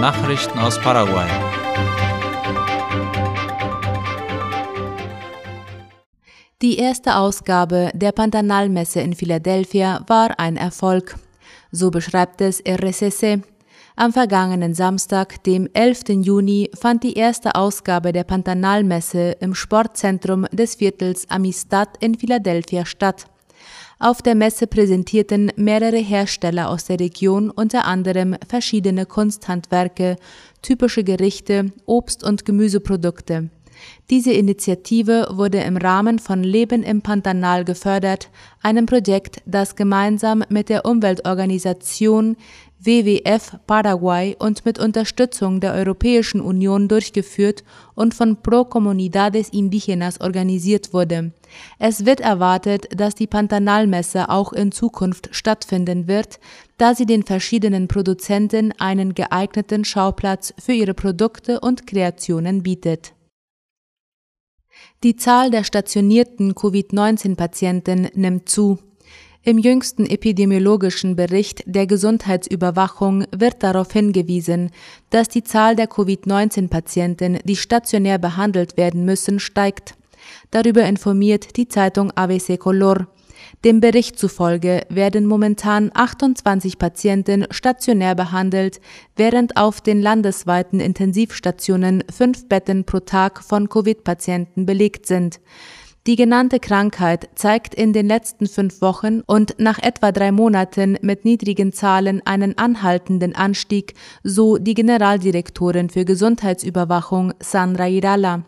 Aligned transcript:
Nachrichten 0.00 0.58
aus 0.58 0.78
Paraguay. 0.80 1.28
Die 6.62 6.78
erste 6.78 7.16
Ausgabe 7.16 7.90
der 7.94 8.12
Pantanalmesse 8.12 9.00
in 9.00 9.14
Philadelphia 9.14 10.04
war 10.06 10.38
ein 10.38 10.56
Erfolg. 10.56 11.16
So 11.70 11.90
beschreibt 11.90 12.40
es 12.40 12.62
RSS. 12.66 13.40
Am 13.96 14.12
vergangenen 14.12 14.74
Samstag, 14.74 15.42
dem 15.44 15.68
11. 15.72 16.02
Juni, 16.22 16.70
fand 16.74 17.04
die 17.04 17.14
erste 17.14 17.54
Ausgabe 17.54 18.12
der 18.12 18.24
Pantanalmesse 18.24 19.36
im 19.40 19.54
Sportzentrum 19.54 20.46
des 20.50 20.74
Viertels 20.74 21.30
Amistad 21.30 21.90
in 22.00 22.16
Philadelphia 22.16 22.84
statt. 22.84 23.26
Auf 23.98 24.22
der 24.22 24.34
Messe 24.34 24.66
präsentierten 24.66 25.52
mehrere 25.56 25.98
Hersteller 25.98 26.68
aus 26.68 26.84
der 26.84 26.98
Region 26.98 27.50
unter 27.50 27.84
anderem 27.84 28.36
verschiedene 28.48 29.06
Kunsthandwerke, 29.06 30.16
typische 30.62 31.04
Gerichte, 31.04 31.72
Obst- 31.86 32.24
und 32.24 32.44
Gemüseprodukte. 32.44 33.50
Diese 34.10 34.32
Initiative 34.32 35.28
wurde 35.30 35.58
im 35.58 35.76
Rahmen 35.76 36.18
von 36.18 36.42
Leben 36.42 36.82
im 36.82 37.02
Pantanal 37.02 37.64
gefördert, 37.64 38.30
einem 38.62 38.86
Projekt, 38.86 39.42
das 39.46 39.76
gemeinsam 39.76 40.44
mit 40.48 40.68
der 40.68 40.84
Umweltorganisation 40.84 42.36
WWF 42.84 43.58
Paraguay 43.66 44.36
und 44.38 44.64
mit 44.64 44.78
Unterstützung 44.78 45.60
der 45.60 45.72
Europäischen 45.72 46.40
Union 46.40 46.88
durchgeführt 46.88 47.64
und 47.94 48.14
von 48.14 48.42
Pro 48.42 48.64
Comunidades 48.64 49.52
Indígenas 49.52 50.20
organisiert 50.20 50.92
wurde. 50.92 51.32
Es 51.78 52.04
wird 52.04 52.20
erwartet, 52.20 52.88
dass 52.94 53.14
die 53.14 53.26
Pantanalmesse 53.26 54.28
auch 54.28 54.52
in 54.52 54.72
Zukunft 54.72 55.30
stattfinden 55.32 56.08
wird, 56.08 56.38
da 56.76 56.94
sie 56.94 57.06
den 57.06 57.22
verschiedenen 57.22 57.88
Produzenten 57.88 58.72
einen 58.78 59.14
geeigneten 59.14 59.84
Schauplatz 59.84 60.52
für 60.58 60.72
ihre 60.72 60.94
Produkte 60.94 61.60
und 61.60 61.86
Kreationen 61.86 62.62
bietet. 62.62 63.14
Die 65.02 65.16
Zahl 65.16 65.50
der 65.50 65.64
stationierten 65.64 66.54
Covid-19-Patienten 66.54 68.08
nimmt 68.14 68.48
zu. 68.48 68.78
Im 69.46 69.58
jüngsten 69.58 70.06
epidemiologischen 70.06 71.16
Bericht 71.16 71.62
der 71.66 71.86
Gesundheitsüberwachung 71.86 73.26
wird 73.30 73.62
darauf 73.62 73.92
hingewiesen, 73.92 74.70
dass 75.10 75.28
die 75.28 75.44
Zahl 75.44 75.76
der 75.76 75.86
Covid-19-Patienten, 75.86 77.40
die 77.44 77.56
stationär 77.56 78.16
behandelt 78.16 78.78
werden 78.78 79.04
müssen, 79.04 79.38
steigt. 79.38 79.96
Darüber 80.50 80.84
informiert 80.84 81.58
die 81.58 81.68
Zeitung 81.68 82.10
ABC 82.12 82.56
Color. 82.56 83.06
Dem 83.66 83.80
Bericht 83.80 84.18
zufolge 84.18 84.86
werden 84.88 85.26
momentan 85.26 85.90
28 85.92 86.78
Patienten 86.78 87.44
stationär 87.50 88.14
behandelt, 88.14 88.80
während 89.14 89.58
auf 89.58 89.82
den 89.82 90.00
landesweiten 90.00 90.80
Intensivstationen 90.80 92.02
fünf 92.10 92.48
Betten 92.48 92.84
pro 92.84 93.00
Tag 93.00 93.44
von 93.44 93.68
Covid-Patienten 93.68 94.64
belegt 94.64 95.04
sind. 95.04 95.38
Die 96.06 96.16
genannte 96.16 96.60
Krankheit 96.60 97.30
zeigt 97.34 97.74
in 97.74 97.94
den 97.94 98.06
letzten 98.06 98.46
fünf 98.46 98.82
Wochen 98.82 99.22
und 99.26 99.54
nach 99.56 99.78
etwa 99.78 100.12
drei 100.12 100.32
Monaten 100.32 100.98
mit 101.00 101.24
niedrigen 101.24 101.72
Zahlen 101.72 102.20
einen 102.26 102.58
anhaltenden 102.58 103.34
Anstieg, 103.34 103.94
so 104.22 104.58
die 104.58 104.74
Generaldirektorin 104.74 105.88
für 105.88 106.04
Gesundheitsüberwachung 106.04 107.32
Sandra 107.40 107.88
Irala. 107.88 108.42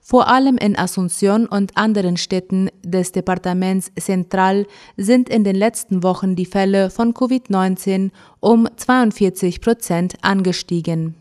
Vor 0.00 0.28
allem 0.28 0.56
in 0.56 0.76
Asunción 0.76 1.46
und 1.46 1.76
anderen 1.76 2.16
Städten 2.16 2.70
des 2.82 3.12
Departaments 3.12 3.92
Central 4.00 4.66
sind 4.96 5.28
in 5.28 5.44
den 5.44 5.56
letzten 5.56 6.02
Wochen 6.02 6.36
die 6.36 6.46
Fälle 6.46 6.88
von 6.88 7.12
Covid-19 7.12 8.12
um 8.40 8.66
42 8.76 9.60
Prozent 9.60 10.14
angestiegen. 10.22 11.16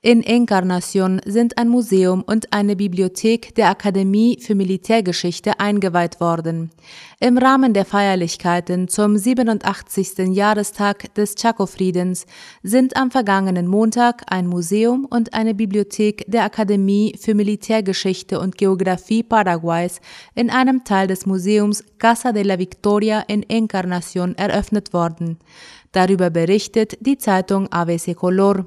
In 0.00 0.22
Encarnación 0.22 1.20
sind 1.24 1.58
ein 1.58 1.68
Museum 1.68 2.22
und 2.22 2.52
eine 2.52 2.76
Bibliothek 2.76 3.54
der 3.56 3.68
Akademie 3.68 4.38
für 4.40 4.54
Militärgeschichte 4.54 5.58
eingeweiht 5.58 6.20
worden. 6.20 6.70
Im 7.18 7.36
Rahmen 7.36 7.74
der 7.74 7.84
Feierlichkeiten 7.84 8.86
zum 8.86 9.18
87. 9.18 10.18
Jahrestag 10.28 11.12
des 11.14 11.34
Chaco-Friedens 11.34 12.26
sind 12.62 12.96
am 12.96 13.10
vergangenen 13.10 13.66
Montag 13.66 14.22
ein 14.28 14.46
Museum 14.46 15.04
und 15.04 15.34
eine 15.34 15.54
Bibliothek 15.54 16.24
der 16.28 16.44
Akademie 16.44 17.16
für 17.20 17.34
Militärgeschichte 17.34 18.38
und 18.38 18.56
Geographie 18.56 19.24
Paraguays 19.24 20.00
in 20.36 20.48
einem 20.48 20.84
Teil 20.84 21.08
des 21.08 21.26
Museums 21.26 21.84
Casa 21.98 22.30
de 22.30 22.44
la 22.44 22.58
Victoria 22.60 23.24
in 23.26 23.42
Encarnación 23.42 24.36
eröffnet 24.36 24.92
worden. 24.92 25.38
Darüber 25.90 26.30
berichtet 26.30 26.96
die 27.00 27.18
Zeitung 27.18 27.66
ABC 27.72 28.14
Color. 28.14 28.66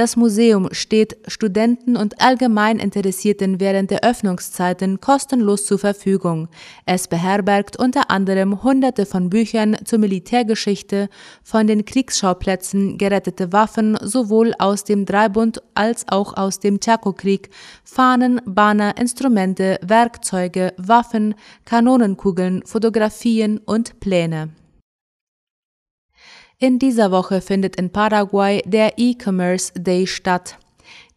Das 0.00 0.16
Museum 0.16 0.70
steht 0.72 1.18
Studenten 1.26 1.94
und 1.94 2.22
allgemein 2.22 2.78
Interessierten 2.78 3.60
während 3.60 3.90
der 3.90 4.02
Öffnungszeiten 4.02 4.98
kostenlos 5.02 5.66
zur 5.66 5.78
Verfügung. 5.78 6.48
Es 6.86 7.06
beherbergt 7.06 7.78
unter 7.78 8.10
anderem 8.10 8.62
hunderte 8.62 9.04
von 9.04 9.28
Büchern 9.28 9.76
zur 9.84 9.98
Militärgeschichte, 9.98 11.10
von 11.42 11.66
den 11.66 11.84
Kriegsschauplätzen 11.84 12.96
gerettete 12.96 13.52
Waffen 13.52 13.98
sowohl 14.00 14.54
aus 14.58 14.84
dem 14.84 15.04
Dreibund 15.04 15.60
als 15.74 16.08
auch 16.08 16.34
aus 16.34 16.60
dem 16.60 16.80
Chaco-Krieg, 16.80 17.50
Fahnen, 17.84 18.40
Banner, 18.46 18.96
Instrumente, 18.96 19.78
Werkzeuge, 19.82 20.72
Waffen, 20.78 21.34
Kanonenkugeln, 21.66 22.62
Fotografien 22.64 23.58
und 23.58 24.00
Pläne. 24.00 24.48
In 26.62 26.78
dieser 26.78 27.10
Woche 27.10 27.40
findet 27.40 27.76
in 27.76 27.88
Paraguay 27.88 28.60
der 28.66 28.98
E-Commerce 28.98 29.72
Day 29.72 30.06
statt. 30.06 30.58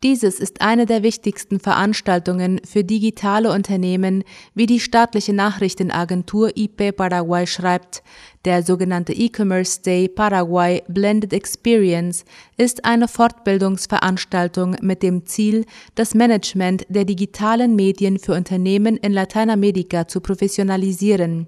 Dieses 0.01 0.39
ist 0.39 0.61
eine 0.61 0.85
der 0.85 1.03
wichtigsten 1.03 1.59
Veranstaltungen 1.59 2.61
für 2.63 2.85
digitale 2.85 3.51
Unternehmen, 3.51 4.23
wie 4.55 4.67
die 4.67 4.79
staatliche 4.79 5.33
Nachrichtenagentur 5.33 6.55
IP 6.55 6.95
Paraguay 6.95 7.45
schreibt. 7.45 8.03
Der 8.45 8.63
sogenannte 8.63 9.11
E-Commerce 9.11 9.81
Day 9.81 10.07
Paraguay 10.07 10.81
Blended 10.87 11.33
Experience 11.33 12.23
ist 12.55 12.85
eine 12.85 13.09
Fortbildungsveranstaltung 13.09 14.77
mit 14.81 15.03
dem 15.03 15.25
Ziel, 15.25 15.65
das 15.95 16.13
Management 16.15 16.85
der 16.87 17.03
digitalen 17.03 17.75
Medien 17.75 18.17
für 18.17 18.33
Unternehmen 18.33 18.95
in 18.95 19.11
Lateinamerika 19.11 20.07
zu 20.07 20.21
professionalisieren. 20.21 21.47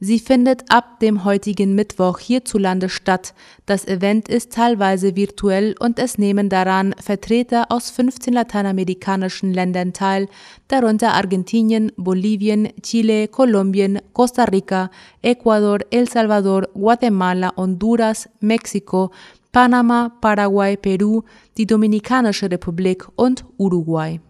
Sie 0.00 0.18
findet 0.18 0.70
ab 0.70 1.00
dem 1.00 1.24
heutigen 1.24 1.74
Mittwoch 1.74 2.18
hierzulande 2.18 2.88
statt. 2.88 3.34
Das 3.64 3.86
Event 3.86 4.28
ist 4.28 4.52
teilweise 4.52 5.16
virtuell 5.16 5.74
und 5.78 5.98
es 5.98 6.18
nehmen 6.18 6.48
daran 6.48 6.94
Vertreter 7.00 7.66
aus 7.70 7.90
15 7.90 8.34
lateinamerikanischen 8.34 9.54
Ländern 9.54 9.92
teil, 9.92 10.28
darunter 10.68 11.14
Argentinien, 11.14 11.92
Bolivien, 11.96 12.68
Chile, 12.82 13.28
Kolumbien, 13.28 14.00
Costa 14.12 14.44
Rica, 14.44 14.90
Ecuador, 15.22 15.78
El 15.90 16.08
Salvador, 16.08 16.68
Guatemala, 16.74 17.52
Honduras, 17.56 18.28
Mexiko, 18.40 19.10
Panama, 19.52 20.10
Paraguay, 20.20 20.76
Peru, 20.76 21.22
die 21.56 21.66
Dominikanische 21.66 22.50
Republik 22.50 23.06
und 23.14 23.44
Uruguay. 23.56 24.20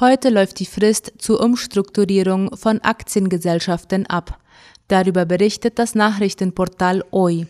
Heute 0.00 0.30
läuft 0.30 0.58
die 0.58 0.66
Frist 0.66 1.12
zur 1.18 1.40
Umstrukturierung 1.42 2.56
von 2.56 2.80
Aktiengesellschaften 2.80 4.06
ab. 4.06 4.38
Darüber 4.88 5.26
berichtet 5.26 5.78
das 5.78 5.94
Nachrichtenportal 5.94 7.04
OI. 7.10 7.46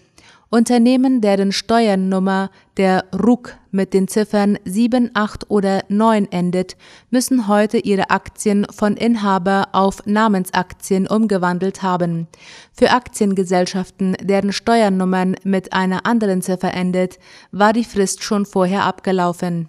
Unternehmen, 0.50 1.20
deren 1.20 1.52
Steuernummer 1.52 2.50
der 2.76 3.04
RUK 3.14 3.56
mit 3.70 3.94
den 3.94 4.08
Ziffern 4.08 4.58
7, 4.64 5.12
8 5.14 5.50
oder 5.50 5.84
9 5.88 6.30
endet, 6.32 6.76
müssen 7.10 7.46
heute 7.46 7.78
ihre 7.78 8.10
Aktien 8.10 8.66
von 8.70 8.96
Inhaber 8.96 9.68
auf 9.72 10.04
Namensaktien 10.04 11.06
umgewandelt 11.06 11.82
haben. 11.82 12.26
Für 12.72 12.90
Aktiengesellschaften, 12.90 14.16
deren 14.20 14.52
Steuernummern 14.52 15.36
mit 15.44 15.72
einer 15.72 16.04
anderen 16.06 16.42
Ziffer 16.42 16.74
endet, 16.74 17.18
war 17.52 17.72
die 17.72 17.84
Frist 17.84 18.24
schon 18.24 18.44
vorher 18.44 18.84
abgelaufen. 18.84 19.68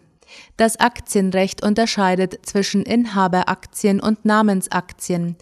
Das 0.57 0.80
Aktienrecht 0.80 1.63
unterscheidet 1.63 2.45
zwischen 2.45 2.83
Inhaberaktien 2.83 4.00
und 4.00 4.25
Namensaktien. 4.25 5.35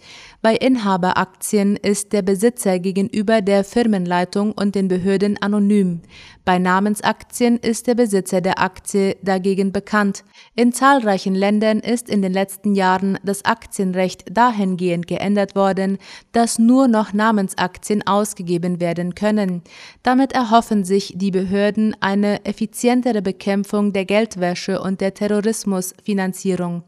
Bei 0.43 0.55
Inhaberaktien 0.55 1.75
ist 1.75 2.13
der 2.13 2.23
Besitzer 2.23 2.79
gegenüber 2.79 3.41
der 3.41 3.63
Firmenleitung 3.63 4.53
und 4.53 4.73
den 4.73 4.87
Behörden 4.87 5.39
anonym. 5.39 6.01
Bei 6.45 6.57
Namensaktien 6.57 7.57
ist 7.57 7.85
der 7.85 7.93
Besitzer 7.93 8.41
der 8.41 8.59
Aktie 8.59 9.17
dagegen 9.21 9.71
bekannt. 9.71 10.23
In 10.55 10.73
zahlreichen 10.73 11.35
Ländern 11.35 11.77
ist 11.77 12.09
in 12.09 12.23
den 12.23 12.33
letzten 12.33 12.73
Jahren 12.73 13.19
das 13.23 13.45
Aktienrecht 13.45 14.35
dahingehend 14.35 15.05
geändert 15.05 15.55
worden, 15.55 15.99
dass 16.31 16.57
nur 16.57 16.87
noch 16.87 17.13
Namensaktien 17.13 18.07
ausgegeben 18.07 18.79
werden 18.79 19.13
können. 19.13 19.61
Damit 20.01 20.33
erhoffen 20.33 20.83
sich 20.85 21.13
die 21.15 21.29
Behörden 21.29 21.95
eine 21.99 22.43
effizientere 22.45 23.21
Bekämpfung 23.21 23.93
der 23.93 24.05
Geldwäsche 24.05 24.81
und 24.81 25.01
der 25.01 25.13
Terrorismusfinanzierung. 25.13 26.81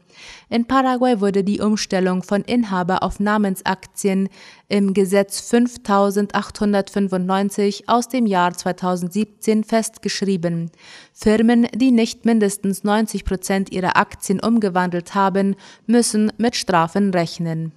In 0.48 0.66
Paraguay 0.66 1.20
wurde 1.20 1.44
die 1.44 1.60
Umstellung 1.60 2.22
von 2.22 2.42
Inhaber 2.42 3.02
auf 3.02 3.20
Namensaktien 3.20 4.28
im 4.68 4.94
Gesetz 4.94 5.40
5895 5.40 7.88
aus 7.88 8.08
dem 8.08 8.26
Jahr 8.26 8.52
2017 8.52 9.64
festgeschrieben. 9.64 10.70
Firmen, 11.12 11.66
die 11.74 11.90
nicht 11.90 12.24
mindestens 12.24 12.84
90 12.84 13.24
Prozent 13.24 13.72
ihrer 13.72 13.96
Aktien 13.96 14.40
umgewandelt 14.40 15.14
haben, 15.14 15.56
müssen 15.86 16.32
mit 16.38 16.56
Strafen 16.56 17.10
rechnen. 17.10 17.72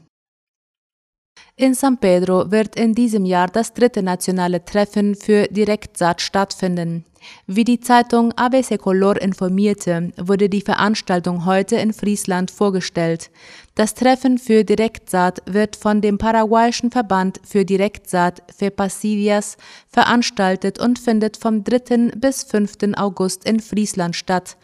In 1.60 1.74
San 1.74 1.98
Pedro 1.98 2.52
wird 2.52 2.76
in 2.76 2.94
diesem 2.94 3.26
Jahr 3.26 3.48
das 3.48 3.74
dritte 3.74 4.04
nationale 4.04 4.64
Treffen 4.64 5.16
für 5.16 5.48
Direktsaat 5.48 6.22
stattfinden. 6.22 7.04
Wie 7.48 7.64
die 7.64 7.80
Zeitung 7.80 8.32
ABC 8.34 8.78
Color 8.78 9.20
informierte, 9.20 10.12
wurde 10.18 10.50
die 10.50 10.62
Veranstaltung 10.62 11.46
heute 11.46 11.78
in 11.78 11.94
Friesland 11.94 12.52
vorgestellt. 12.52 13.32
Das 13.74 13.96
Treffen 13.96 14.38
für 14.38 14.64
Direktsaat 14.64 15.42
wird 15.48 15.76
von 15.76 16.00
dem 16.00 16.20
paraguayischen 16.20 16.92
Verband 16.92 17.42
für 17.44 17.66
Direktsaat 17.66 18.44
FEPASIDIAS 18.56 19.58
veranstaltet 19.88 20.78
und 20.78 21.00
findet 21.00 21.38
vom 21.38 21.64
3. 21.64 22.12
bis 22.18 22.44
5. 22.44 22.96
August 22.98 23.46
in 23.46 23.60
Friesland 23.62 24.16
statt. 24.16 24.58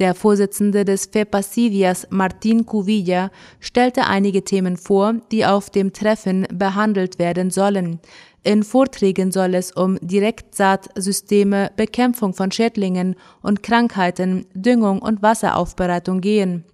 Der 0.00 0.14
Vorsitzende 0.14 0.86
des 0.86 1.10
FEPASIDIAS, 1.12 2.06
Martin 2.08 2.64
Cuvilla, 2.64 3.30
stellte 3.60 4.06
einige 4.06 4.42
Themen 4.42 4.78
vor, 4.78 5.16
die 5.30 5.44
auf 5.44 5.68
dem 5.68 5.92
Treffen 5.92 6.46
behandelt 6.50 7.18
werden 7.18 7.50
sollen. 7.50 8.00
In 8.42 8.62
Vorträgen 8.62 9.30
soll 9.30 9.54
es 9.54 9.72
um 9.72 9.98
Direktsaatsysteme, 10.00 11.72
Bekämpfung 11.76 12.32
von 12.32 12.50
Schädlingen 12.50 13.14
und 13.42 13.62
Krankheiten, 13.62 14.46
Düngung 14.54 15.02
und 15.02 15.20
Wasseraufbereitung 15.20 16.22
gehen. 16.22 16.64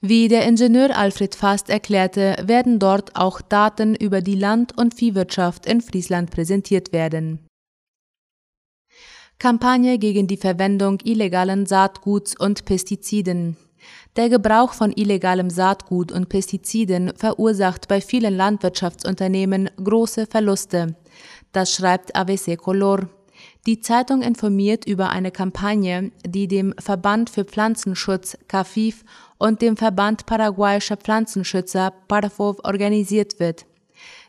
Wie 0.00 0.28
der 0.28 0.46
Ingenieur 0.46 0.96
Alfred 0.96 1.34
Fast 1.34 1.70
erklärte, 1.70 2.36
werden 2.44 2.78
dort 2.78 3.16
auch 3.16 3.40
Daten 3.40 3.96
über 3.96 4.20
die 4.20 4.36
Land- 4.36 4.78
und 4.78 4.94
Viehwirtschaft 4.94 5.66
in 5.66 5.80
Friesland 5.80 6.30
präsentiert 6.30 6.92
werden. 6.92 7.40
Kampagne 9.42 9.98
gegen 9.98 10.28
die 10.28 10.36
Verwendung 10.36 10.98
illegalen 11.02 11.66
Saatguts 11.66 12.38
und 12.38 12.64
Pestiziden. 12.64 13.56
Der 14.14 14.28
Gebrauch 14.28 14.72
von 14.72 14.92
illegalem 14.92 15.50
Saatgut 15.50 16.12
und 16.12 16.28
Pestiziden 16.28 17.12
verursacht 17.16 17.88
bei 17.88 18.00
vielen 18.00 18.36
Landwirtschaftsunternehmen 18.36 19.68
große 19.82 20.28
Verluste. 20.28 20.94
Das 21.50 21.74
schreibt 21.74 22.14
AVC 22.14 22.56
Color. 22.56 23.08
Die 23.66 23.80
Zeitung 23.80 24.22
informiert 24.22 24.86
über 24.86 25.10
eine 25.10 25.32
Kampagne, 25.32 26.12
die 26.24 26.46
dem 26.46 26.72
Verband 26.78 27.28
für 27.28 27.44
Pflanzenschutz 27.44 28.38
CAFIF 28.46 29.02
und 29.38 29.60
dem 29.60 29.76
Verband 29.76 30.24
paraguayischer 30.24 30.98
Pflanzenschützer 30.98 31.92
PARFOV 32.06 32.60
organisiert 32.62 33.40
wird. 33.40 33.66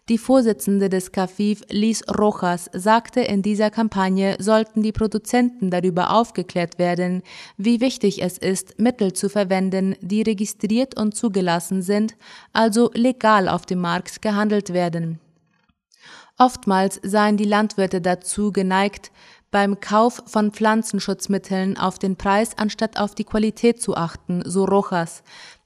Die 0.09 0.17
Vorsitzende 0.17 0.89
des 0.89 1.13
CAFIF, 1.13 1.61
Liz 1.69 2.03
Rojas, 2.09 2.69
sagte, 2.73 3.21
in 3.21 3.41
dieser 3.41 3.71
Kampagne 3.71 4.35
sollten 4.37 4.81
die 4.81 4.91
Produzenten 4.91 5.71
darüber 5.71 6.13
aufgeklärt 6.13 6.77
werden, 6.77 7.23
wie 7.55 7.79
wichtig 7.79 8.21
es 8.21 8.37
ist, 8.37 8.77
Mittel 8.77 9.13
zu 9.13 9.29
verwenden, 9.29 9.95
die 10.01 10.21
registriert 10.21 10.99
und 10.99 11.15
zugelassen 11.15 11.81
sind, 11.81 12.17
also 12.51 12.91
legal 12.93 13.47
auf 13.47 13.65
dem 13.65 13.79
Markt 13.79 14.21
gehandelt 14.21 14.73
werden. 14.73 15.21
Oftmals 16.37 16.99
seien 17.01 17.37
die 17.37 17.45
Landwirte 17.45 18.01
dazu 18.01 18.51
geneigt, 18.51 19.09
beim 19.51 19.79
Kauf 19.79 20.21
von 20.25 20.51
Pflanzenschutzmitteln 20.51 21.77
auf 21.77 21.97
den 21.97 22.17
Preis 22.17 22.57
anstatt 22.57 22.99
auf 22.99 23.15
die 23.15 23.23
Qualität 23.23 23.81
zu 23.81 23.95
achten, 23.95 24.41
so 24.43 24.65
Rojas. 24.65 25.23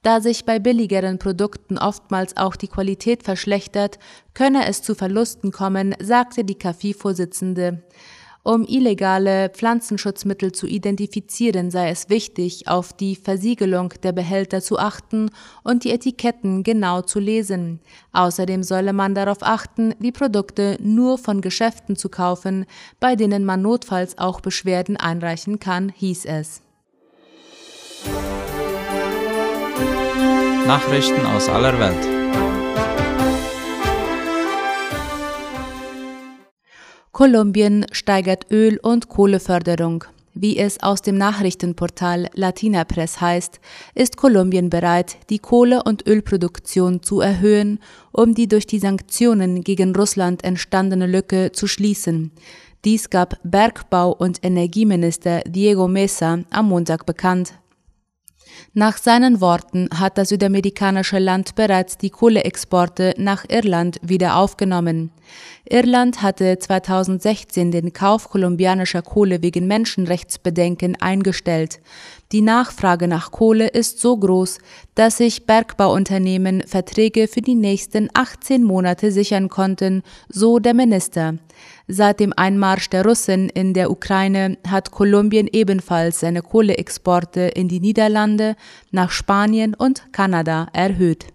Da 0.08 0.22
sich 0.22 0.46
bei 0.46 0.58
billigeren 0.58 1.20
Produkten 1.20 1.78
oftmals 1.78 2.38
auch 2.38 2.56
die 2.56 2.70
Qualität 2.70 3.24
verschlechtert, 3.24 4.00
könne 4.34 4.66
es 4.66 4.82
zu 4.82 4.96
Verlusten 4.96 5.52
kommen, 5.52 5.96
sagte 6.02 6.46
die 6.46 6.56
KAFI-Vorsitzende. 6.56 7.84
Um 8.42 8.64
illegale 8.66 9.50
Pflanzenschutzmittel 9.50 10.54
zu 10.54 10.66
identifizieren, 10.66 11.72
sei 11.72 11.90
es 11.90 12.10
wichtig, 12.10 12.70
auf 12.70 12.94
die 12.94 13.18
Versiegelung 13.18 13.90
der 14.02 14.14
Behälter 14.14 14.62
zu 14.62 14.80
achten 14.80 15.30
und 15.66 15.84
die 15.84 15.92
Etiketten 15.92 16.64
genau 16.64 17.02
zu 17.02 17.20
lesen. 17.20 17.82
Außerdem 18.14 18.64
solle 18.64 18.94
man 18.94 19.14
darauf 19.14 19.40
achten, 19.42 19.94
die 20.00 20.14
Produkte 20.14 20.78
nur 20.80 21.18
von 21.18 21.42
Geschäften 21.42 21.98
zu 21.98 22.08
kaufen, 22.08 22.66
bei 23.02 23.18
denen 23.18 23.44
man 23.44 23.62
notfalls 23.62 24.18
auch 24.18 24.40
Beschwerden 24.40 24.96
einreichen 24.96 25.60
kann, 25.60 25.90
hieß 25.90 26.24
es. 26.24 26.62
Nachrichten 30.68 31.26
aus 31.26 31.48
aller 31.48 31.80
Welt. 31.80 32.04
Kolumbien 37.14 37.86
steigert 37.94 38.52
Öl- 38.52 38.78
und 38.82 39.08
Kohleförderung. 39.08 40.04
Wie 40.34 40.58
es 40.58 40.84
aus 40.84 41.02
dem 41.02 41.18
Nachrichtenportal 41.18 42.28
Latina 42.34 42.84
Press 42.84 43.22
heißt, 43.22 43.62
ist 43.96 44.18
Kolumbien 44.18 44.70
bereit, 44.70 45.16
die 45.30 45.40
Kohle- 45.40 45.84
und 45.84 46.06
Ölproduktion 46.06 47.02
zu 47.02 47.22
erhöhen, 47.22 47.80
um 48.12 48.36
die 48.36 48.50
durch 48.50 48.68
die 48.68 48.80
Sanktionen 48.80 49.64
gegen 49.64 49.96
Russland 49.96 50.44
entstandene 50.44 51.08
Lücke 51.08 51.54
zu 51.54 51.68
schließen. 51.68 52.32
Dies 52.84 53.10
gab 53.10 53.40
Bergbau- 53.46 54.18
und 54.18 54.44
Energieminister 54.44 55.40
Diego 55.48 55.88
Mesa 55.88 56.40
am 56.50 56.68
Montag 56.68 57.06
bekannt. 57.06 57.54
Nach 58.74 58.98
seinen 58.98 59.42
Worten 59.42 59.90
hat 59.94 60.18
das 60.18 60.30
südamerikanische 60.30 61.20
Land 61.20 61.56
bereits 61.56 61.98
die 61.98 62.10
Kohleexporte 62.10 63.14
nach 63.18 63.46
Irland 63.50 64.00
wieder 64.02 64.36
aufgenommen. 64.36 65.12
Irland 65.70 66.22
hatte 66.22 66.58
2016 66.58 67.72
den 67.72 67.92
Kauf 67.92 68.30
kolumbianischer 68.30 69.02
Kohle 69.02 69.42
wegen 69.42 69.68
Menschenrechtsbedenken 69.68 70.96
eingestellt. 71.02 71.80
Die 72.32 72.42
Nachfrage 72.42 73.08
nach 73.08 73.32
Kohle 73.32 73.68
ist 73.68 74.00
so 74.00 74.18
groß, 74.18 74.60
dass 74.96 75.18
sich 75.18 75.46
Bergbauunternehmen 75.46 76.64
Verträge 76.68 77.28
für 77.28 77.42
die 77.42 77.56
nächsten 77.56 78.10
18 78.14 78.64
Monate 78.64 79.12
sichern 79.12 79.50
konnten, 79.50 80.04
so 80.28 80.60
der 80.60 80.74
Minister. 80.74 81.36
Seit 81.90 82.20
dem 82.20 82.34
Einmarsch 82.36 82.90
der 82.90 83.06
Russen 83.06 83.48
in 83.48 83.74
der 83.74 83.90
Ukraine 83.90 84.58
hat 84.68 84.92
Kolumbien 84.92 85.48
ebenfalls 85.50 86.20
seine 86.20 86.42
Kohleexporte 86.42 87.42
in 87.42 87.70
die 87.70 87.80
Niederlande, 87.80 88.58
nach 88.92 89.10
Spanien 89.10 89.74
und 89.74 90.12
Kanada 90.12 90.68
erhöht. 90.74 91.28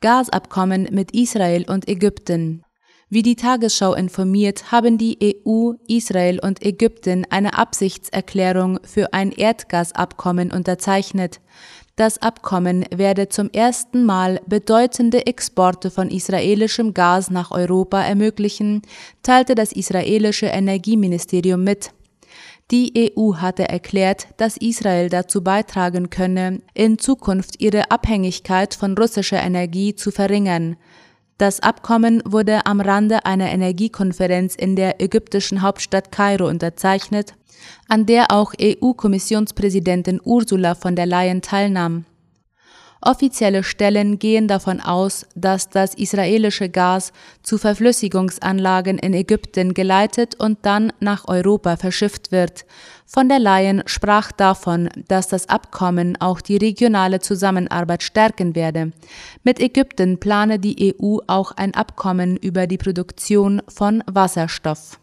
Gasabkommen 0.00 0.88
mit 0.90 1.12
Israel 1.12 1.64
und 1.70 1.88
Ägypten. 1.88 2.64
Wie 3.08 3.22
die 3.22 3.36
Tagesschau 3.36 3.94
informiert, 3.94 4.72
haben 4.72 4.98
die 4.98 5.36
EU, 5.46 5.74
Israel 5.86 6.40
und 6.40 6.64
Ägypten 6.64 7.24
eine 7.30 7.56
Absichtserklärung 7.56 8.80
für 8.82 9.12
ein 9.12 9.30
Erdgasabkommen 9.30 10.50
unterzeichnet. 10.50 11.40
Das 11.96 12.18
Abkommen 12.18 12.84
werde 12.94 13.30
zum 13.30 13.48
ersten 13.50 14.04
Mal 14.04 14.42
bedeutende 14.46 15.26
Exporte 15.26 15.90
von 15.90 16.10
israelischem 16.10 16.92
Gas 16.92 17.30
nach 17.30 17.50
Europa 17.50 18.02
ermöglichen, 18.02 18.82
teilte 19.22 19.54
das 19.54 19.72
israelische 19.72 20.44
Energieministerium 20.44 21.64
mit. 21.64 21.92
Die 22.70 23.12
EU 23.16 23.36
hatte 23.36 23.66
erklärt, 23.66 24.28
dass 24.36 24.58
Israel 24.58 25.08
dazu 25.08 25.42
beitragen 25.42 26.10
könne, 26.10 26.60
in 26.74 26.98
Zukunft 26.98 27.62
ihre 27.62 27.90
Abhängigkeit 27.90 28.74
von 28.74 28.98
russischer 28.98 29.40
Energie 29.40 29.94
zu 29.94 30.10
verringern. 30.10 30.76
Das 31.38 31.60
Abkommen 31.60 32.22
wurde 32.24 32.64
am 32.64 32.80
Rande 32.80 33.26
einer 33.26 33.50
Energiekonferenz 33.50 34.54
in 34.54 34.74
der 34.74 35.02
ägyptischen 35.02 35.60
Hauptstadt 35.60 36.10
Kairo 36.10 36.48
unterzeichnet 36.48 37.34
an 37.88 38.06
der 38.06 38.30
auch 38.30 38.52
EU-Kommissionspräsidentin 38.60 40.20
Ursula 40.22 40.74
von 40.74 40.96
der 40.96 41.06
Leyen 41.06 41.42
teilnahm. 41.42 42.04
Offizielle 43.06 43.62
Stellen 43.62 44.18
gehen 44.18 44.48
davon 44.48 44.80
aus, 44.80 45.26
dass 45.36 45.70
das 45.70 45.94
israelische 45.94 46.68
Gas 46.68 47.12
zu 47.40 47.56
Verflüssigungsanlagen 47.56 48.98
in 48.98 49.14
Ägypten 49.14 49.74
geleitet 49.74 50.34
und 50.34 50.66
dann 50.66 50.92
nach 50.98 51.28
Europa 51.28 51.76
verschifft 51.76 52.32
wird. 52.32 52.66
Von 53.06 53.28
der 53.28 53.38
Leyen 53.38 53.84
sprach 53.86 54.32
davon, 54.32 54.88
dass 55.06 55.28
das 55.28 55.48
Abkommen 55.48 56.20
auch 56.20 56.40
die 56.40 56.56
regionale 56.56 57.20
Zusammenarbeit 57.20 58.02
stärken 58.02 58.56
werde. 58.56 58.90
Mit 59.44 59.60
Ägypten 59.60 60.18
plane 60.18 60.58
die 60.58 60.96
EU 61.00 61.18
auch 61.28 61.52
ein 61.52 61.74
Abkommen 61.74 62.36
über 62.36 62.66
die 62.66 62.78
Produktion 62.78 63.62
von 63.68 64.02
Wasserstoff. 64.08 64.98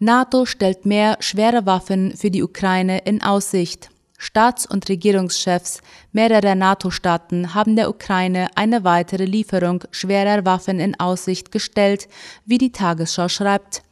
NATO 0.00 0.46
stellt 0.46 0.84
mehr 0.84 1.16
schwere 1.20 1.64
Waffen 1.64 2.16
für 2.16 2.32
die 2.32 2.42
Ukraine 2.42 3.02
in 3.04 3.22
Aussicht. 3.22 3.90
Staats- 4.20 4.66
und 4.66 4.88
Regierungschefs 4.88 5.80
mehrerer 6.12 6.56
NATO-Staaten 6.56 7.54
haben 7.54 7.76
der 7.76 7.88
Ukraine 7.88 8.48
eine 8.56 8.82
weitere 8.82 9.24
Lieferung 9.24 9.84
schwerer 9.92 10.44
Waffen 10.44 10.80
in 10.80 10.98
Aussicht 10.98 11.52
gestellt, 11.52 12.08
wie 12.44 12.58
die 12.58 12.72
Tagesschau 12.72 13.28
schreibt. 13.28 13.82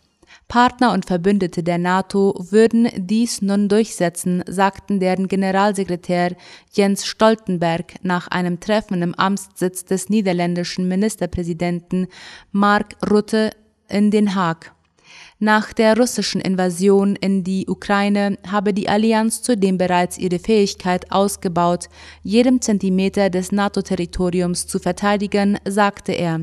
Partner 0.49 0.93
und 0.93 1.07
Verbündete 1.07 1.63
der 1.63 1.79
NATO 1.79 2.35
würden 2.51 2.89
dies 2.97 3.41
nun 3.41 3.69
durchsetzen, 3.69 4.45
sagten 4.47 5.01
deren 5.01 5.29
Generalsekretär 5.29 6.37
Jens 6.73 7.07
Stoltenberg 7.07 7.95
nach 8.03 8.29
einem 8.29 8.61
Treffen 8.61 9.03
im 9.03 9.15
Amtssitz 9.15 9.85
des 9.85 10.09
niederländischen 10.09 10.89
Ministerpräsidenten 10.89 12.09
Mark 12.53 12.97
Rutte 13.09 13.51
in 13.89 14.11
Den 14.11 14.35
Haag. 14.35 14.76
Nach 15.39 15.75
der 15.75 15.99
russischen 15.99 16.41
Invasion 16.41 17.15
in 17.15 17.45
die 17.45 17.67
Ukraine 17.69 18.39
habe 18.47 18.73
die 18.73 18.89
Allianz 18.89 19.43
zudem 19.43 19.77
bereits 19.77 20.17
ihre 20.17 20.39
Fähigkeit 20.39 21.13
ausgebaut, 21.13 21.91
jedem 22.23 22.63
Zentimeter 22.63 23.29
des 23.29 23.53
NATO-Territoriums 23.53 24.67
zu 24.67 24.79
verteidigen, 24.79 25.59
sagte 25.67 26.13
er. 26.13 26.41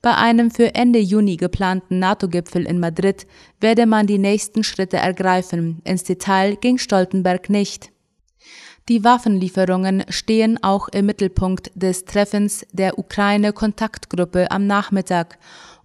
Bei 0.00 0.14
einem 0.14 0.50
für 0.50 0.74
Ende 0.74 1.00
Juni 1.00 1.36
geplanten 1.36 1.98
NATO-Gipfel 1.98 2.64
in 2.66 2.80
Madrid 2.80 3.26
werde 3.60 3.84
man 3.84 4.06
die 4.06 4.16
nächsten 4.16 4.64
Schritte 4.64 4.96
ergreifen. 4.96 5.82
Ins 5.84 6.04
Detail 6.04 6.56
ging 6.56 6.78
Stoltenberg 6.78 7.50
nicht. 7.50 7.92
Die 8.88 9.04
Waffenlieferungen 9.04 10.04
stehen 10.08 10.60
auch 10.62 10.88
im 10.88 11.06
Mittelpunkt 11.06 11.70
des 11.74 12.06
Treffens 12.06 12.66
der 12.72 12.98
Ukraine-Kontaktgruppe 12.98 14.50
am 14.50 14.66
Nachmittag. 14.66 15.38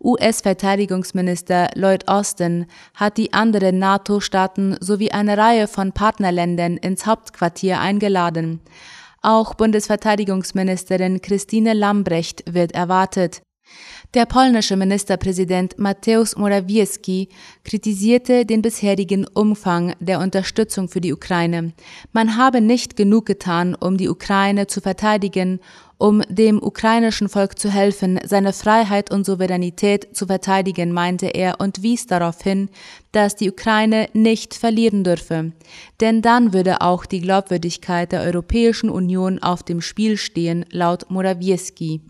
US-Verteidigungsminister 0.05 1.71
Lloyd 1.73 2.07
Austin 2.07 2.67
hat 2.93 3.17
die 3.17 3.33
anderen 3.33 3.79
NATO-Staaten 3.79 4.77
sowie 4.79 5.11
eine 5.11 5.35
Reihe 5.35 5.67
von 5.67 5.93
Partnerländern 5.93 6.77
ins 6.77 7.07
Hauptquartier 7.07 7.79
eingeladen. 7.79 8.61
Auch 9.23 9.55
Bundesverteidigungsministerin 9.55 11.21
Christine 11.21 11.73
Lambrecht 11.73 12.43
wird 12.47 12.73
erwartet. 12.73 13.41
Der 14.13 14.25
polnische 14.25 14.77
Ministerpräsident 14.77 15.77
Mateusz 15.77 16.37
Morawiecki 16.37 17.27
kritisierte 17.65 18.45
den 18.45 18.61
bisherigen 18.61 19.25
Umfang 19.33 19.93
der 19.99 20.19
Unterstützung 20.19 20.87
für 20.87 21.01
die 21.01 21.11
Ukraine. 21.11 21.73
Man 22.13 22.37
habe 22.37 22.61
nicht 22.61 22.95
genug 22.95 23.25
getan, 23.25 23.75
um 23.75 23.97
die 23.97 24.07
Ukraine 24.07 24.67
zu 24.67 24.79
verteidigen, 24.79 25.59
um 25.97 26.21
dem 26.29 26.61
ukrainischen 26.61 27.29
Volk 27.29 27.57
zu 27.57 27.69
helfen, 27.69 28.19
seine 28.25 28.53
Freiheit 28.53 29.11
und 29.11 29.25
Souveränität 29.25 30.15
zu 30.15 30.27
verteidigen, 30.27 30.91
meinte 30.91 31.27
er 31.27 31.59
und 31.59 31.83
wies 31.83 32.05
darauf 32.05 32.41
hin, 32.41 32.69
dass 33.11 33.35
die 33.35 33.49
Ukraine 33.49 34.07
nicht 34.13 34.55
verlieren 34.55 35.03
dürfe. 35.03 35.53
Denn 36.01 36.21
dann 36.21 36.53
würde 36.53 36.81
auch 36.81 37.05
die 37.05 37.21
Glaubwürdigkeit 37.21 38.11
der 38.11 38.21
Europäischen 38.21 38.89
Union 38.89 39.39
auf 39.39 39.63
dem 39.63 39.81
Spiel 39.81 40.17
stehen, 40.17 40.65
laut 40.69 41.09
Morawiecki. 41.09 42.01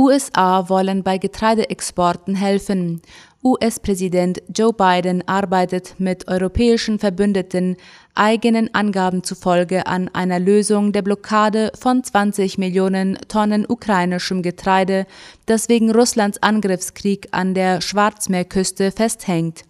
USA 0.00 0.70
wollen 0.70 1.02
bei 1.02 1.18
Getreideexporten 1.18 2.34
helfen. 2.34 3.02
US-Präsident 3.44 4.42
Joe 4.54 4.72
Biden 4.72 5.22
arbeitet 5.28 5.96
mit 5.98 6.26
europäischen 6.26 6.98
Verbündeten 6.98 7.76
eigenen 8.14 8.74
Angaben 8.74 9.22
zufolge 9.24 9.86
an 9.86 10.08
einer 10.14 10.40
Lösung 10.40 10.92
der 10.92 11.02
Blockade 11.02 11.70
von 11.78 12.02
20 12.02 12.56
Millionen 12.56 13.18
Tonnen 13.28 13.66
ukrainischem 13.68 14.40
Getreide, 14.40 15.06
das 15.44 15.68
wegen 15.68 15.90
Russlands 15.90 16.42
Angriffskrieg 16.42 17.28
an 17.32 17.52
der 17.52 17.82
Schwarzmeerküste 17.82 18.92
festhängt. 18.92 19.64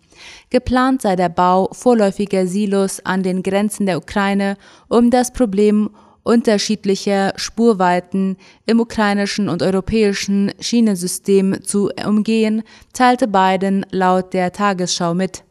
Geplant 0.50 1.02
sei 1.02 1.16
der 1.16 1.28
Bau 1.28 1.70
vorläufiger 1.72 2.46
Silos 2.46 3.04
an 3.04 3.24
den 3.24 3.42
Grenzen 3.42 3.86
der 3.86 3.98
Ukraine, 3.98 4.56
um 4.88 5.10
das 5.10 5.32
Problem 5.32 5.90
unterschiedlicher 6.22 7.32
Spurweiten 7.36 8.36
im 8.66 8.80
ukrainischen 8.80 9.48
und 9.48 9.62
europäischen 9.62 10.52
Schienensystem 10.60 11.62
zu 11.62 11.90
umgehen, 12.06 12.62
teilte 12.92 13.28
Biden 13.28 13.86
laut 13.90 14.32
der 14.32 14.52
Tagesschau 14.52 15.14
mit. 15.14 15.44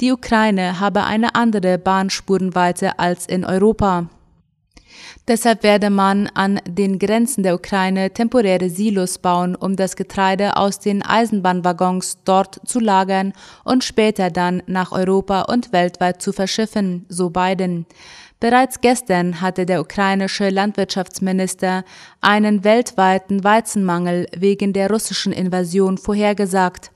Die 0.00 0.12
Ukraine 0.12 0.78
habe 0.80 1.04
eine 1.04 1.34
andere 1.34 1.78
Bahnspurenweite 1.78 2.98
als 2.98 3.26
in 3.26 3.44
Europa. 3.44 4.08
Deshalb 5.26 5.62
werde 5.62 5.90
man 5.90 6.28
an 6.28 6.60
den 6.66 6.98
Grenzen 6.98 7.42
der 7.42 7.54
Ukraine 7.54 8.10
temporäre 8.12 8.70
Silos 8.70 9.18
bauen, 9.18 9.54
um 9.54 9.76
das 9.76 9.94
Getreide 9.96 10.56
aus 10.56 10.78
den 10.78 11.02
Eisenbahnwaggons 11.02 12.18
dort 12.24 12.60
zu 12.66 12.80
lagern 12.80 13.32
und 13.64 13.84
später 13.84 14.30
dann 14.30 14.62
nach 14.66 14.92
Europa 14.92 15.42
und 15.42 15.72
weltweit 15.72 16.22
zu 16.22 16.32
verschiffen, 16.32 17.04
so 17.08 17.30
Biden. 17.30 17.86
Bereits 18.40 18.80
gestern 18.80 19.40
hatte 19.40 19.66
der 19.66 19.80
ukrainische 19.80 20.50
Landwirtschaftsminister 20.50 21.84
einen 22.20 22.62
weltweiten 22.62 23.42
Weizenmangel 23.42 24.26
wegen 24.36 24.72
der 24.72 24.90
russischen 24.90 25.32
Invasion 25.32 25.98
vorhergesagt. 25.98 26.92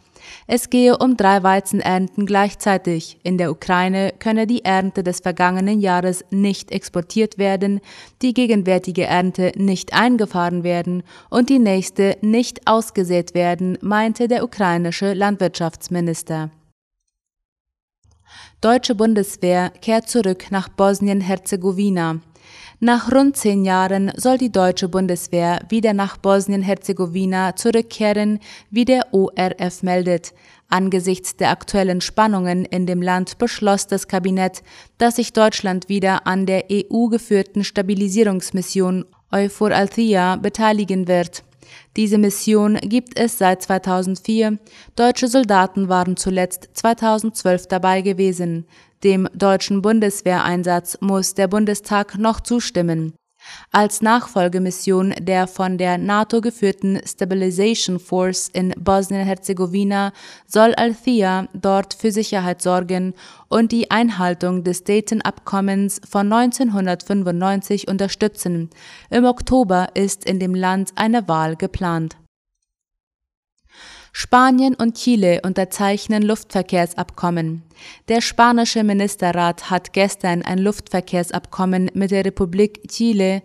Es 0.47 0.71
gehe 0.71 0.97
um 0.99 1.17
drei 1.17 1.43
Weizenernten 1.43 2.27
gleichzeitig. 2.27 3.19
In 3.25 3.39
der 3.39 3.51
Ukraine 3.51 4.13
könne 4.21 4.47
die 4.47 4.65
Ernte 4.65 5.03
des 5.03 5.19
vergangenen 5.19 5.81
Jahres 5.81 6.25
nicht 6.31 6.71
exportiert 6.71 7.39
werden, 7.39 7.81
die 8.23 8.35
gegenwärtige 8.35 9.05
Ernte 9.05 9.51
nicht 9.57 9.93
eingefahren 9.93 10.63
werden 10.63 11.03
und 11.29 11.49
die 11.49 11.59
nächste 11.59 12.19
nicht 12.21 12.69
ausgesät 12.69 13.35
werden, 13.35 13.79
meinte 13.81 14.29
der 14.29 14.45
ukrainische 14.45 15.13
Landwirtschaftsminister. 15.13 16.51
Deutsche 18.63 18.95
Bundeswehr 18.95 19.73
kehrt 19.81 20.09
zurück 20.09 20.53
nach 20.53 20.69
Bosnien-Herzegowina. 20.69 22.21
Nach 22.79 23.11
rund 23.11 23.37
zehn 23.37 23.65
Jahren 23.65 24.13
soll 24.15 24.39
die 24.39 24.53
deutsche 24.53 24.89
Bundeswehr 24.89 25.59
wieder 25.69 25.95
nach 25.95 26.17
Bosnien-Herzegowina 26.17 27.57
zurückkehren, 27.57 28.39
wie 28.71 28.85
der 28.85 29.13
ORF 29.13 29.83
meldet. 29.83 30.33
Angesichts 30.69 31.35
der 31.35 31.51
aktuellen 31.51 32.01
Spannungen 32.01 32.65
in 32.65 32.87
dem 32.87 33.03
Land 33.03 33.37
beschloss 33.39 33.89
das 33.89 34.07
Kabinett, 34.07 34.63
dass 34.97 35.17
sich 35.17 35.33
Deutschland 35.33 35.89
wieder 35.89 36.29
an 36.29 36.47
der 36.47 36.67
EU-geführten 36.71 37.65
Stabilisierungsmission 37.65 39.07
Euphor 39.33 39.73
Althea 39.73 40.37
beteiligen 40.37 41.09
wird. 41.09 41.43
Diese 41.97 42.19
Mission 42.19 42.77
gibt 42.77 43.19
es 43.19 43.39
seit 43.39 43.63
2004. 43.63 44.59
Deutsche 44.97 45.29
Soldaten 45.29 45.89
waren 45.89 46.17
zuletzt 46.17 46.71
2012 46.75 47.69
dabei 47.69 48.03
gewesen. 48.03 48.67
Dem 49.05 49.29
deutschen 49.35 49.83
Bundeswehreinsatz 49.83 50.99
muss 51.01 51.35
der 51.35 51.49
Bundestag 51.49 52.19
noch 52.19 52.41
zustimmen. 52.41 53.15
Als 53.71 54.03
Nachfolgemission 54.03 55.15
der 55.19 55.47
von 55.47 55.79
der 55.79 55.99
NATO 55.99 56.41
geführten 56.41 57.01
Stabilization 57.07 57.99
Force 57.99 58.49
in 58.53 58.75
Bosnien-Herzegowina 58.79 60.13
soll 60.47 60.75
Althea 60.75 61.49
dort 61.53 61.95
für 61.95 62.13
Sicherheit 62.13 62.63
sorgen 62.63 63.15
und 63.49 63.73
die 63.73 63.91
Einhaltung 63.91 64.65
des 64.65 64.85
Dayton-Abkommens 64.85 66.01
von 66.09 66.33
1995 66.33 67.89
unterstützen. 67.89 68.71
Im 69.11 69.25
Oktober 69.25 69.89
ist 69.95 70.25
in 70.25 70.39
dem 70.39 70.55
Land 70.55 70.93
eine 70.97 71.29
Wahl 71.29 71.57
geplant. 71.57 72.17
Spanien 74.13 74.75
und 74.75 74.97
Chile 74.97 75.41
unterzeichnen 75.43 76.23
Luftverkehrsabkommen. 76.23 77.63
Der 78.09 78.21
spanische 78.21 78.85
Ministerrat 78.85 79.71
hat 79.71 79.93
gestern 79.93 80.43
ein 80.43 80.59
Luftverkehrsabkommen 80.59 81.91
mit 81.95 82.11
der 82.11 82.25
Republik 82.25 82.89
Chile 82.89 83.43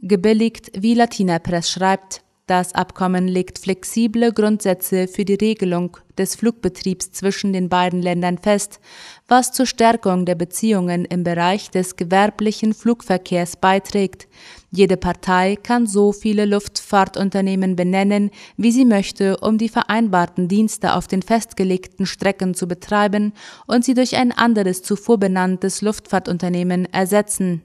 gebilligt, 0.00 0.70
wie 0.76 0.94
Latina 0.94 1.38
Press 1.38 1.70
schreibt. 1.70 2.23
Das 2.46 2.74
Abkommen 2.74 3.26
legt 3.26 3.58
flexible 3.58 4.30
Grundsätze 4.30 5.08
für 5.08 5.24
die 5.24 5.32
Regelung 5.32 5.96
des 6.18 6.36
Flugbetriebs 6.36 7.10
zwischen 7.10 7.54
den 7.54 7.70
beiden 7.70 8.02
Ländern 8.02 8.36
fest, 8.36 8.80
was 9.26 9.50
zur 9.50 9.64
Stärkung 9.64 10.26
der 10.26 10.34
Beziehungen 10.34 11.06
im 11.06 11.24
Bereich 11.24 11.70
des 11.70 11.96
gewerblichen 11.96 12.74
Flugverkehrs 12.74 13.56
beiträgt. 13.56 14.28
Jede 14.70 14.98
Partei 14.98 15.56
kann 15.56 15.86
so 15.86 16.12
viele 16.12 16.44
Luftfahrtunternehmen 16.44 17.76
benennen, 17.76 18.30
wie 18.58 18.72
sie 18.72 18.84
möchte, 18.84 19.38
um 19.38 19.56
die 19.56 19.70
vereinbarten 19.70 20.46
Dienste 20.46 20.96
auf 20.96 21.06
den 21.06 21.22
festgelegten 21.22 22.04
Strecken 22.04 22.52
zu 22.52 22.68
betreiben 22.68 23.32
und 23.66 23.86
sie 23.86 23.94
durch 23.94 24.16
ein 24.16 24.32
anderes 24.32 24.82
zuvor 24.82 25.16
benanntes 25.16 25.80
Luftfahrtunternehmen 25.80 26.92
ersetzen. 26.92 27.62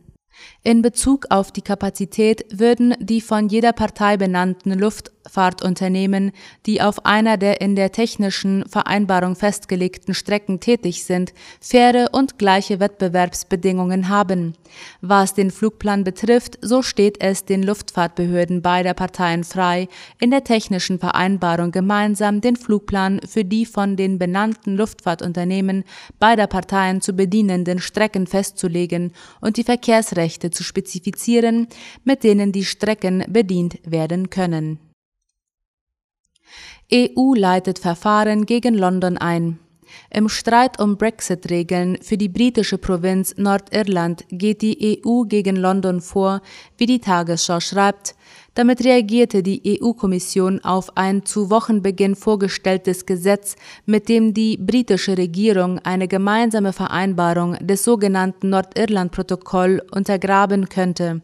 In 0.61 0.81
Bezug 0.81 1.27
auf 1.29 1.51
die 1.51 1.61
Kapazität 1.61 2.45
würden 2.51 2.93
die 2.99 3.21
von 3.21 3.47
jeder 3.47 3.71
Partei 3.71 4.17
benannten 4.17 4.77
Luftfahrtunternehmen, 4.77 6.31
die 6.65 6.81
auf 6.81 7.05
einer 7.05 7.37
der 7.37 7.61
in 7.61 7.77
der 7.77 7.93
technischen 7.93 8.67
Vereinbarung 8.67 9.37
festgelegten 9.37 10.13
Strecken 10.13 10.59
tätig 10.59 11.05
sind, 11.05 11.33
faire 11.61 12.09
und 12.11 12.37
gleiche 12.37 12.81
Wettbewerbsbedingungen 12.81 14.09
haben. 14.09 14.53
Was 14.99 15.33
den 15.33 15.49
Flugplan 15.49 16.03
betrifft, 16.03 16.59
so 16.61 16.81
steht 16.81 17.21
es 17.21 17.45
den 17.45 17.63
Luftfahrtbehörden 17.63 18.61
beider 18.61 18.93
Parteien 18.93 19.45
frei, 19.45 19.87
in 20.19 20.29
der 20.29 20.43
technischen 20.43 20.99
Vereinbarung 20.99 21.71
gemeinsam 21.71 22.41
den 22.41 22.57
Flugplan 22.57 23.21
für 23.25 23.45
die 23.45 23.65
von 23.65 23.95
den 23.95 24.19
benannten 24.19 24.75
Luftfahrtunternehmen 24.75 25.85
beider 26.19 26.47
Parteien 26.47 26.99
zu 26.99 27.13
bedienenden 27.13 27.79
Strecken 27.79 28.27
festzulegen 28.27 29.13
und 29.39 29.55
die 29.55 29.63
Verkehrsrechte 29.63 30.18
zu 30.27 30.63
spezifizieren, 30.63 31.67
mit 32.03 32.23
denen 32.23 32.51
die 32.51 32.65
Strecken 32.65 33.23
bedient 33.27 33.79
werden 33.85 34.29
können. 34.29 34.79
EU 36.91 37.33
leitet 37.35 37.79
Verfahren 37.79 38.45
gegen 38.45 38.73
London 38.73 39.17
ein. 39.17 39.59
Im 40.11 40.29
Streit 40.29 40.79
um 40.79 40.97
Brexit-Regeln 40.97 41.97
für 42.01 42.17
die 42.17 42.29
britische 42.29 42.77
Provinz 42.77 43.35
Nordirland 43.37 44.25
geht 44.29 44.61
die 44.61 45.01
EU 45.05 45.23
gegen 45.23 45.55
London 45.55 46.01
vor, 46.01 46.41
wie 46.77 46.85
die 46.85 46.99
Tagesschau 46.99 47.59
schreibt. 47.59 48.15
Damit 48.59 48.83
reagierte 48.83 49.41
die 49.41 49.79
EU-Kommission 49.81 50.59
auf 50.65 50.97
ein 50.97 51.23
zu 51.23 51.49
Wochenbeginn 51.49 52.17
vorgestelltes 52.17 53.05
Gesetz, 53.05 53.55
mit 53.85 54.09
dem 54.09 54.33
die 54.33 54.57
britische 54.57 55.17
Regierung 55.17 55.79
eine 55.79 56.09
gemeinsame 56.09 56.73
Vereinbarung 56.73 57.55
des 57.65 57.85
sogenannten 57.85 58.49
Nordirland-Protokoll 58.49 59.81
untergraben 59.95 60.67
könnte. 60.67 61.21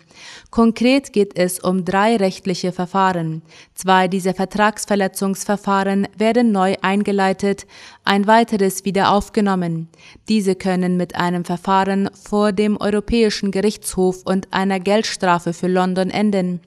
Konkret 0.49 1.11
geht 1.11 1.37
es 1.37 1.59
um 1.59 1.83
drei 1.83 2.15
rechtliche 2.15 2.71
Verfahren. 2.71 3.41
Zwei 3.73 4.07
dieser 4.07 4.33
Vertragsverletzungsverfahren 4.33 6.07
werden 6.17 6.53
neu 6.53 6.75
eingeleitet, 6.81 7.67
ein 8.05 8.27
weiteres 8.27 8.85
wieder 8.85 9.11
aufgenommen. 9.11 9.89
Diese 10.29 10.55
können 10.55 10.95
mit 10.95 11.15
einem 11.15 11.43
Verfahren 11.43 12.09
vor 12.13 12.53
dem 12.53 12.77
Europäischen 12.77 13.51
Gerichtshof 13.51 14.21
und 14.23 14.53
einer 14.53 14.79
Geldstrafe 14.79 15.51
für 15.51 15.67
London 15.67 16.09
enden. 16.09 16.61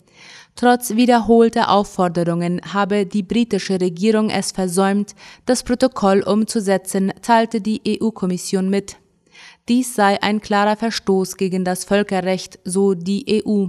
Trotz 0.59 0.97
wiederholter 0.97 1.71
Aufforderungen 1.71 2.61
habe 2.75 3.07
die 3.07 3.23
britische 3.23 3.81
Regierung 3.81 4.29
es 4.29 4.51
versäumt, 4.51 5.15
das 5.47 5.63
Protokoll 5.63 6.21
umzusetzen, 6.25 7.13
teilte 7.23 7.61
die 7.61 7.81
EU-Kommission 7.87 8.69
mit. 8.69 8.97
Dies 9.69 9.95
sei 9.95 10.21
ein 10.21 10.41
klarer 10.41 10.75
Verstoß 10.75 11.37
gegen 11.37 11.65
das 11.65 11.85
Völkerrecht, 11.85 12.59
so 12.65 12.95
die 12.95 13.45
EU. 13.47 13.67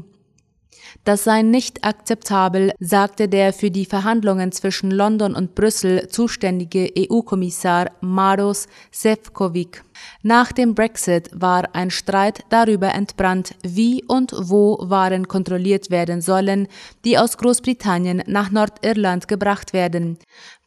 Das 1.04 1.26
sei 1.26 1.44
nicht 1.44 1.86
akzeptabel, 1.86 2.72
sagte 2.80 3.30
der 3.30 3.54
für 3.54 3.70
die 3.70 3.86
Verhandlungen 3.86 4.52
zwischen 4.52 4.90
London 4.90 5.36
und 5.36 5.54
Brüssel 5.54 6.08
zuständige 6.08 6.92
EU-Kommissar 6.98 7.92
Maros 8.02 8.68
Sefcovic. 8.90 9.84
Nach 10.22 10.52
dem 10.52 10.76
Brexit 10.76 11.30
war 11.34 11.74
ein 11.74 11.92
Streit 11.92 12.44
darüber 12.50 12.94
entbrannt, 12.94 13.56
wie 13.64 14.04
und 14.04 14.34
wo 14.38 14.78
Waren 14.82 15.28
kontrolliert 15.28 15.92
werden 15.92 16.22
sollen, 16.22 16.68
die 17.06 17.18
aus 17.18 17.38
Großbritannien 17.38 18.24
nach 18.28 18.52
Nordirland 18.52 19.28
gebracht 19.28 19.74
werden. 19.74 20.18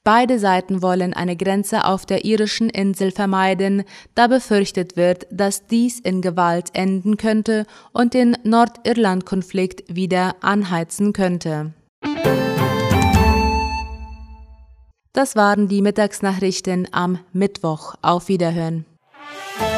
Beide 0.04 0.40
Seiten 0.40 0.82
wollen 0.82 1.14
eine 1.14 1.36
Grenze 1.36 1.84
auf 1.84 2.06
der 2.06 2.24
irischen 2.24 2.70
Insel 2.70 3.12
vermeiden, 3.12 3.84
da 4.16 4.26
befürchtet 4.26 4.96
wird, 4.96 5.26
dass 5.30 5.66
dies 5.68 6.00
in 6.00 6.22
Gewalt 6.22 6.70
enden 6.72 7.16
könnte 7.16 7.66
und 7.92 8.14
den 8.14 8.36
Nordirland-Konflikt 8.42 9.94
wieder 9.94 10.34
anheizen 10.40 11.12
könnte. 11.12 11.72
Das 15.12 15.36
waren 15.36 15.68
die 15.68 15.82
Mittagsnachrichten 15.82 16.88
am 16.90 17.20
Mittwoch. 17.32 17.94
Auf 18.00 18.28
Wiederhören. 18.28 18.86
Bye. 19.42 19.71